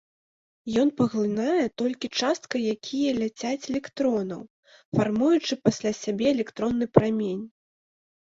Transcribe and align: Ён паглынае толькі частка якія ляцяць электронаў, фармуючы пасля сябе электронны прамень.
Ён 0.83 0.89
паглынае 1.01 1.65
толькі 1.81 2.07
частка 2.21 2.55
якія 2.75 3.11
ляцяць 3.19 3.67
электронаў, 3.73 4.41
фармуючы 5.01 5.53
пасля 5.67 5.91
сябе 6.01 6.27
электронны 6.35 6.85
прамень. 6.99 7.45